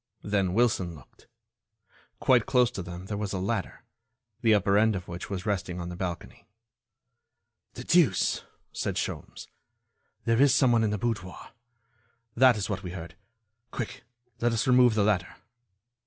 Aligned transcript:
Then 0.23 0.55
Wilson 0.55 0.95
looked. 0.95 1.27
Quite 2.19 2.47
close 2.47 2.71
to 2.71 2.81
them 2.81 3.05
there 3.05 3.19
was 3.19 3.33
a 3.33 3.37
ladder, 3.37 3.83
the 4.41 4.55
upper 4.55 4.75
end 4.75 4.95
of 4.95 5.07
which 5.07 5.29
was 5.29 5.45
resting 5.45 5.79
on 5.79 5.89
the 5.89 5.95
balcony. 5.95 6.47
"The 7.75 7.83
deuce!" 7.83 8.43
said 8.73 8.95
Sholmes, 8.95 9.47
"there 10.25 10.41
is 10.41 10.55
someone 10.55 10.83
in 10.83 10.89
the 10.89 10.97
boudoir. 10.97 11.51
That 12.35 12.57
is 12.57 12.67
what 12.67 12.81
we 12.81 12.93
heard. 12.93 13.13
Quick, 13.69 14.03
let 14.39 14.53
us 14.53 14.65
remove 14.65 14.95
the 14.95 15.03
ladder." 15.03 15.35